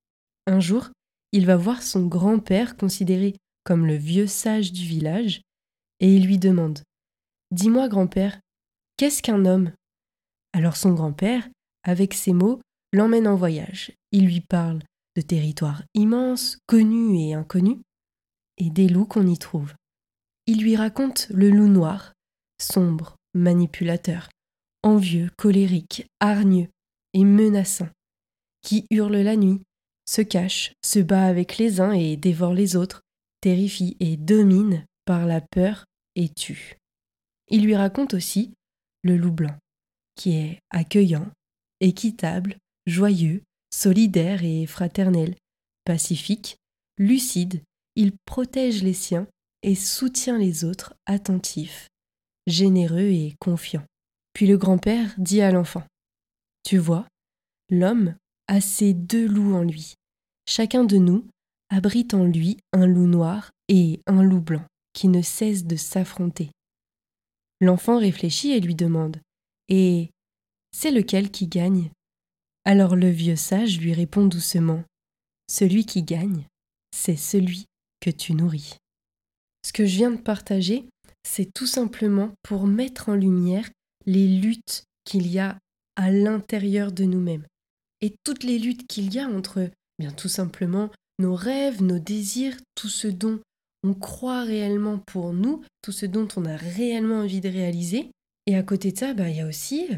Un 0.47 0.61
jour, 0.61 0.91
il 1.33 1.47
va 1.47 1.57
voir 1.57 1.83
son 1.83 2.07
grand-père 2.07 2.77
considéré 2.77 3.35
comme 3.65 3.87
le 3.87 3.97
vieux 3.97 4.27
sage 4.27 4.73
du 4.73 4.85
village, 4.85 5.43
et 6.01 6.15
il 6.15 6.25
lui 6.25 6.39
demande 6.39 6.81
Dis-moi, 7.51 7.89
grand-père, 7.89 8.41
qu'est-ce 8.97 9.23
qu'un 9.23 9.45
homme? 9.45 9.73
Alors 10.55 10.77
son 10.77 10.95
grand-père, 10.95 11.49
avec 11.83 12.15
ces 12.15 12.33
mots, 12.33 12.61
l'emmène 12.93 13.27
en 13.27 13.37
voyage. 13.37 13.93
Il 14.13 14.27
lui 14.27 14.41
parle 14.41 14.81
de 15.17 15.23
territoires 15.23 15.83
immenses, 15.95 16.59
connus 16.67 17.19
et 17.21 17.35
inconnus, 17.35 17.79
et 18.57 18.71
des 18.71 18.89
loups 18.89 19.07
qu'on 19.07 19.27
y 19.27 19.39
trouve. 19.39 19.75
Il 20.47 20.63
lui 20.63 20.77
raconte 20.77 21.29
le 21.31 21.51
loup 21.51 21.69
noir, 21.69 22.15
sombre, 22.61 23.17
manipulateur, 23.35 24.29
envieux, 24.83 25.31
colérique, 25.37 26.07
hargneux 26.21 26.69
et 27.15 27.25
menaçant, 27.25 27.89
qui 28.63 28.87
hurle 28.91 29.17
la 29.17 29.37
nuit, 29.37 29.63
se 30.09 30.23
cache, 30.23 30.73
se 30.85 31.01
bat 31.01 31.27
avec 31.27 31.59
les 31.59 31.81
uns 31.81 31.93
et 31.93 32.17
dévore 32.17 32.55
les 32.55 32.77
autres, 32.77 33.03
terrifie 33.41 33.97
et 34.01 34.17
domine 34.17 34.85
par 35.05 35.27
la 35.27 35.41
peur 35.41 35.85
et 36.17 36.29
tue. 36.29 36.77
Il 37.49 37.65
lui 37.65 37.77
raconte 37.77 38.15
aussi 38.15 38.53
le 39.03 39.17
loup 39.17 39.33
blanc, 39.33 39.57
qui 40.17 40.37
est 40.37 40.61
accueillant, 40.71 41.31
équitable, 41.81 42.57
joyeux, 42.89 43.43
solidaire 43.73 44.43
et 44.45 44.67
fraternel, 44.67 45.37
pacifique, 45.85 46.57
lucide, 46.99 47.63
il 47.95 48.13
protège 48.25 48.83
les 48.83 48.95
siens 48.95 49.27
et 49.63 49.75
soutient 49.75 50.39
les 50.39 50.65
autres 50.65 50.95
attentifs, 51.07 51.89
généreux 52.47 53.11
et 53.11 53.35
confiant. 53.41 53.85
Puis 54.33 54.47
le 54.47 54.57
grand-père 54.57 55.15
dit 55.19 55.41
à 55.41 55.51
l'enfant 55.51 55.83
Tu 56.65 56.79
vois, 56.79 57.07
l'homme 57.71 58.15
a 58.47 58.61
ces 58.61 58.95
deux 58.95 59.27
loups 59.27 59.55
en 59.55 59.63
lui. 59.63 59.95
Chacun 60.47 60.85
de 60.85 60.97
nous 60.97 61.27
abrite 61.71 62.15
en 62.15 62.25
lui 62.25 62.57
un 62.73 62.87
loup 62.87 63.07
noir 63.07 63.51
et 63.69 64.01
un 64.07 64.23
loup 64.23 64.41
blanc 64.41 64.65
qui 64.95 65.09
ne 65.09 65.21
cessent 65.21 65.65
de 65.65 65.77
s'affronter. 65.77 66.51
L'enfant 67.61 67.99
réfléchit 67.99 68.53
et 68.53 68.61
lui 68.61 68.75
demande 68.75 69.19
Et 69.69 70.11
c'est 70.73 70.91
lequel 70.91 71.31
qui 71.31 71.49
gagne? 71.49 71.91
Alors 72.65 72.97
le 72.97 73.11
vieux 73.11 73.37
sage 73.37 73.81
lui 73.81 73.93
répond 73.93 74.27
doucement 74.27 74.85
Celui 75.51 75.87
qui 75.87 76.03
gagne, 76.03 76.47
c'est 76.95 77.17
celui 77.17 77.65
que 78.01 78.11
tu 78.11 78.35
nourris. 78.35 78.77
Ce 79.65 79.73
que 79.73 79.87
je 79.87 79.97
viens 79.97 80.11
de 80.11 80.21
partager, 80.21 80.85
c'est 81.27 81.53
tout 81.53 81.67
simplement 81.67 82.31
pour 82.43 82.67
mettre 82.67 83.09
en 83.09 83.15
lumière 83.15 83.69
les 84.07 84.29
luttes 84.29 84.85
qu'il 85.05 85.27
y 85.27 85.39
a 85.39 85.59
à 85.97 86.11
l'intérieur 86.11 86.93
de 86.93 87.05
nous-mêmes. 87.05 87.47
Et 88.01 88.15
toutes 88.25 88.45
les 88.45 88.59
luttes 88.59 88.87
qu'il 88.87 89.13
y 89.13 89.19
a 89.19 89.29
entre, 89.29 89.71
bien 89.99 90.13
tout 90.13 90.29
simplement, 90.29 90.91
nos 91.19 91.35
rêves, 91.35 91.83
nos 91.83 91.99
désirs, 91.99 92.57
tout 92.75 92.89
ce 92.89 93.09
dont 93.09 93.41
on 93.83 93.95
croit 93.95 94.43
réellement 94.43 94.99
pour 94.99 95.33
nous, 95.33 95.63
tout 95.83 95.93
ce 95.93 96.07
dont 96.07 96.29
on 96.37 96.45
a 96.45 96.57
réellement 96.57 97.21
envie 97.21 97.41
de 97.41 97.49
réaliser. 97.49 98.11
Et 98.47 98.57
à 98.57 98.63
côté 98.63 98.93
de 98.93 98.99
ça, 98.99 99.15
bah, 99.15 99.29
il 99.29 99.37
y 99.37 99.41
a 99.41 99.47
aussi 99.47 99.89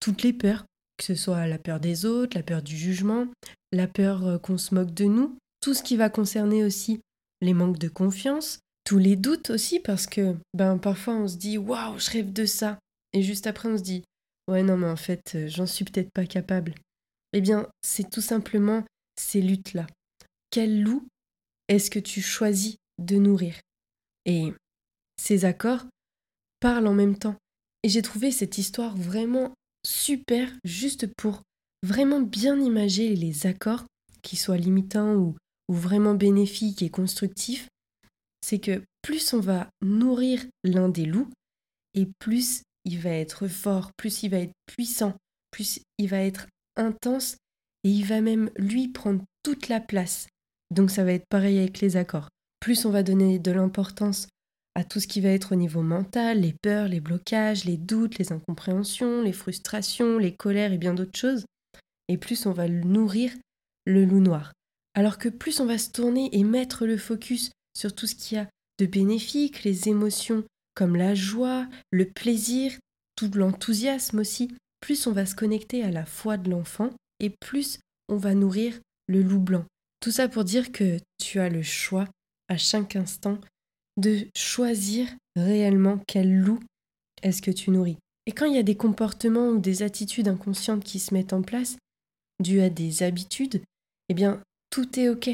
toutes 0.00 0.22
les 0.22 0.32
peurs, 0.32 0.64
que 0.98 1.04
ce 1.04 1.14
soit 1.14 1.46
la 1.46 1.58
peur 1.58 1.80
des 1.80 2.04
autres, 2.04 2.36
la 2.36 2.42
peur 2.42 2.62
du 2.62 2.76
jugement, 2.76 3.26
la 3.72 3.86
peur 3.86 4.26
euh, 4.26 4.38
qu'on 4.38 4.58
se 4.58 4.74
moque 4.74 4.92
de 4.92 5.04
nous, 5.04 5.38
tout 5.60 5.72
ce 5.72 5.82
qui 5.82 5.96
va 5.96 6.10
concerner 6.10 6.64
aussi 6.64 7.00
les 7.40 7.54
manques 7.54 7.78
de 7.78 7.88
confiance, 7.88 8.58
tous 8.84 8.98
les 8.98 9.16
doutes 9.16 9.50
aussi, 9.50 9.80
parce 9.80 10.06
que 10.06 10.36
ben 10.54 10.76
parfois 10.78 11.14
on 11.14 11.28
se 11.28 11.36
dit 11.36 11.56
waouh, 11.56 11.98
je 11.98 12.10
rêve 12.10 12.32
de 12.32 12.44
ça, 12.44 12.78
et 13.12 13.22
juste 13.22 13.46
après 13.46 13.68
on 13.68 13.78
se 13.78 13.82
dit 13.82 14.02
ouais 14.48 14.62
non 14.62 14.76
mais 14.76 14.88
en 14.88 14.96
fait 14.96 15.34
euh, 15.34 15.48
j'en 15.48 15.66
suis 15.66 15.84
peut-être 15.84 16.12
pas 16.12 16.26
capable. 16.26 16.74
Eh 17.32 17.40
bien 17.40 17.68
c'est 17.82 18.10
tout 18.10 18.20
simplement 18.20 18.84
ces 19.16 19.40
luttes 19.40 19.74
là. 19.74 19.86
Quel 20.50 20.82
loup 20.82 21.06
est-ce 21.68 21.90
que 21.90 21.98
tu 21.98 22.22
choisis 22.22 22.76
de 22.98 23.16
nourrir? 23.16 23.54
Et 24.24 24.52
ces 25.20 25.44
accords 25.44 25.86
parlent 26.60 26.86
en 26.86 26.94
même 26.94 27.18
temps. 27.18 27.36
Et 27.82 27.88
j'ai 27.88 28.02
trouvé 28.02 28.30
cette 28.30 28.58
histoire 28.58 28.96
vraiment 28.96 29.52
super 29.84 30.50
juste 30.64 31.06
pour 31.16 31.42
vraiment 31.82 32.20
bien 32.20 32.60
imager 32.60 33.14
les 33.14 33.46
accords, 33.46 33.84
qui 34.22 34.36
soient 34.36 34.56
limitants 34.56 35.14
ou, 35.14 35.36
ou 35.68 35.74
vraiment 35.74 36.14
bénéfiques 36.14 36.82
et 36.82 36.90
constructifs, 36.90 37.68
c'est 38.44 38.58
que 38.58 38.82
plus 39.02 39.32
on 39.32 39.40
va 39.40 39.70
nourrir 39.82 40.44
l'un 40.64 40.88
des 40.88 41.04
loups, 41.04 41.30
et 41.94 42.08
plus 42.18 42.62
il 42.84 42.98
va 42.98 43.10
être 43.10 43.48
fort, 43.48 43.90
plus 43.96 44.22
il 44.22 44.30
va 44.30 44.38
être 44.38 44.52
puissant, 44.66 45.14
plus 45.50 45.80
il 45.98 46.08
va 46.08 46.20
être 46.20 46.46
intense, 46.76 47.36
et 47.84 47.90
il 47.90 48.04
va 48.04 48.20
même 48.20 48.50
lui 48.56 48.88
prendre 48.88 49.24
toute 49.42 49.68
la 49.68 49.80
place. 49.80 50.28
Donc 50.70 50.90
ça 50.90 51.04
va 51.04 51.12
être 51.12 51.28
pareil 51.28 51.58
avec 51.58 51.80
les 51.80 51.96
accords. 51.96 52.28
Plus 52.60 52.84
on 52.84 52.90
va 52.90 53.02
donner 53.02 53.38
de 53.38 53.50
l'importance 53.50 54.28
à 54.74 54.84
tout 54.84 55.00
ce 55.00 55.08
qui 55.08 55.20
va 55.20 55.30
être 55.30 55.52
au 55.52 55.56
niveau 55.56 55.82
mental, 55.82 56.40
les 56.40 56.54
peurs, 56.62 56.88
les 56.88 57.00
blocages, 57.00 57.64
les 57.64 57.76
doutes, 57.76 58.18
les 58.18 58.32
incompréhensions, 58.32 59.22
les 59.22 59.32
frustrations, 59.32 60.18
les 60.18 60.34
colères 60.34 60.72
et 60.72 60.78
bien 60.78 60.94
d'autres 60.94 61.18
choses, 61.18 61.44
et 62.08 62.16
plus 62.16 62.46
on 62.46 62.52
va 62.52 62.68
nourrir 62.68 63.32
le 63.86 64.04
loup 64.04 64.20
noir. 64.20 64.52
Alors 64.94 65.18
que 65.18 65.28
plus 65.28 65.60
on 65.60 65.66
va 65.66 65.78
se 65.78 65.90
tourner 65.90 66.28
et 66.32 66.44
mettre 66.44 66.86
le 66.86 66.96
focus 66.96 67.50
sur 67.76 67.94
tout 67.94 68.06
ce 68.06 68.14
qu'il 68.14 68.36
y 68.36 68.40
a 68.40 68.48
de 68.78 68.86
bénéfique, 68.86 69.64
les 69.64 69.88
émotions 69.88 70.44
comme 70.74 70.96
la 70.96 71.14
joie, 71.14 71.66
le 71.90 72.04
plaisir, 72.04 72.72
tout 73.16 73.30
l'enthousiasme 73.34 74.20
aussi, 74.20 74.54
plus 74.80 75.06
on 75.08 75.12
va 75.12 75.26
se 75.26 75.34
connecter 75.34 75.82
à 75.82 75.90
la 75.90 76.06
foi 76.06 76.36
de 76.36 76.50
l'enfant 76.50 76.90
et 77.18 77.30
plus 77.30 77.80
on 78.08 78.16
va 78.16 78.34
nourrir 78.34 78.78
le 79.08 79.22
loup 79.22 79.40
blanc. 79.40 79.64
Tout 80.00 80.12
ça 80.12 80.28
pour 80.28 80.44
dire 80.44 80.70
que 80.70 80.98
tu 81.18 81.40
as 81.40 81.48
le 81.48 81.62
choix 81.62 82.06
à 82.48 82.56
chaque 82.56 82.94
instant 82.94 83.40
de 83.98 84.28
choisir 84.34 85.08
réellement 85.36 86.00
quel 86.06 86.34
loup 86.34 86.60
est-ce 87.22 87.42
que 87.42 87.50
tu 87.50 87.70
nourris. 87.70 87.98
Et 88.26 88.32
quand 88.32 88.46
il 88.46 88.54
y 88.54 88.58
a 88.58 88.62
des 88.62 88.76
comportements 88.76 89.48
ou 89.48 89.58
des 89.58 89.82
attitudes 89.82 90.28
inconscientes 90.28 90.84
qui 90.84 90.98
se 90.98 91.12
mettent 91.12 91.32
en 91.32 91.42
place, 91.42 91.76
dues 92.40 92.60
à 92.60 92.70
des 92.70 93.02
habitudes, 93.02 93.60
eh 94.08 94.14
bien, 94.14 94.40
tout 94.70 94.98
est 94.98 95.08
OK. 95.08 95.30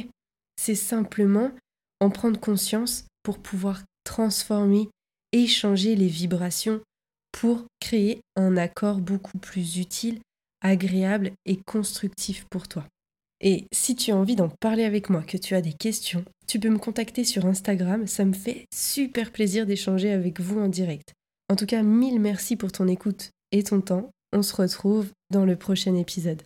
C'est 0.56 0.74
simplement 0.74 1.50
en 2.00 2.10
prendre 2.10 2.40
conscience 2.40 3.04
pour 3.22 3.38
pouvoir 3.38 3.82
transformer 4.04 4.88
et 5.32 5.46
changer 5.46 5.96
les 5.96 6.08
vibrations 6.08 6.80
pour 7.32 7.66
créer 7.80 8.20
un 8.36 8.56
accord 8.56 8.98
beaucoup 9.00 9.38
plus 9.38 9.78
utile, 9.78 10.20
agréable 10.60 11.32
et 11.44 11.56
constructif 11.56 12.46
pour 12.48 12.68
toi. 12.68 12.86
Et 13.46 13.66
si 13.72 13.94
tu 13.94 14.10
as 14.10 14.16
envie 14.16 14.36
d'en 14.36 14.48
parler 14.48 14.84
avec 14.84 15.10
moi, 15.10 15.22
que 15.22 15.36
tu 15.36 15.54
as 15.54 15.60
des 15.60 15.74
questions, 15.74 16.24
tu 16.46 16.58
peux 16.58 16.70
me 16.70 16.78
contacter 16.78 17.24
sur 17.24 17.44
Instagram, 17.44 18.06
ça 18.06 18.24
me 18.24 18.32
fait 18.32 18.64
super 18.74 19.30
plaisir 19.30 19.66
d'échanger 19.66 20.12
avec 20.12 20.40
vous 20.40 20.58
en 20.58 20.68
direct. 20.68 21.12
En 21.52 21.54
tout 21.54 21.66
cas, 21.66 21.82
mille 21.82 22.20
merci 22.20 22.56
pour 22.56 22.72
ton 22.72 22.88
écoute 22.88 23.32
et 23.52 23.62
ton 23.62 23.82
temps. 23.82 24.08
On 24.32 24.42
se 24.42 24.56
retrouve 24.56 25.08
dans 25.30 25.44
le 25.44 25.56
prochain 25.56 25.94
épisode. 25.94 26.40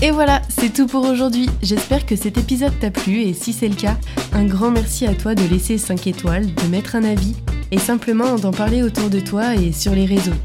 Et 0.00 0.12
voilà, 0.12 0.40
c'est 0.48 0.72
tout 0.72 0.86
pour 0.86 1.04
aujourd'hui. 1.04 1.50
J'espère 1.62 2.06
que 2.06 2.16
cet 2.16 2.38
épisode 2.38 2.72
t'a 2.80 2.90
plu 2.90 3.20
et 3.20 3.34
si 3.34 3.52
c'est 3.52 3.68
le 3.68 3.76
cas, 3.76 3.98
un 4.32 4.46
grand 4.46 4.70
merci 4.70 5.04
à 5.04 5.14
toi 5.14 5.34
de 5.34 5.42
laisser 5.42 5.76
5 5.76 6.06
étoiles, 6.06 6.54
de 6.54 6.66
mettre 6.68 6.96
un 6.96 7.04
avis 7.04 7.36
et 7.70 7.78
simplement 7.78 8.36
d'en 8.36 8.52
parler 8.52 8.82
autour 8.82 9.10
de 9.10 9.20
toi 9.20 9.56
et 9.56 9.72
sur 9.72 9.94
les 9.94 10.06
réseaux. 10.06 10.38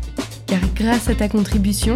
Car 0.45 0.59
grâce 0.75 1.07
à 1.07 1.15
ta 1.15 1.29
contribution, 1.29 1.95